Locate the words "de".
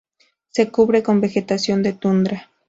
1.83-1.93